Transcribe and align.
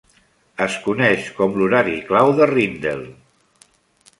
Es 0.65 0.77
coneix 0.85 1.27
com 1.41 1.53
l'horari 1.59 1.99
clau 2.09 2.33
de 2.41 2.49
Rijndael. 2.53 3.05